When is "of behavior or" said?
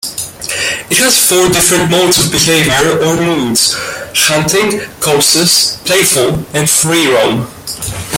2.17-3.17